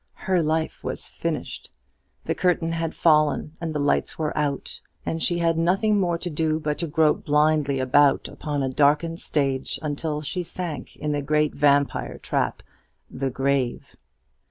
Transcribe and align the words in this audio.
Her 0.25 0.41
life 0.41 0.83
was 0.83 1.07
finished. 1.07 1.69
The 2.25 2.33
curtain 2.33 2.71
had 2.71 2.95
fallen, 2.95 3.53
and 3.61 3.71
the 3.71 3.77
lights 3.79 4.17
were 4.17 4.35
out; 4.35 4.81
and 5.05 5.21
she 5.21 5.37
had 5.37 5.59
nothing 5.59 5.99
more 5.99 6.17
to 6.17 6.29
do 6.31 6.59
but 6.59 6.79
to 6.79 6.87
grope 6.87 7.23
blindly 7.25 7.79
about 7.79 8.27
upon 8.27 8.63
a 8.63 8.69
darkened 8.73 9.19
stage 9.19 9.77
until 9.83 10.23
she 10.23 10.41
sank 10.41 10.95
in 10.95 11.11
the 11.11 11.21
great 11.21 11.53
vampire 11.53 12.17
trap 12.17 12.63
the 13.11 13.29
grave. 13.29 13.95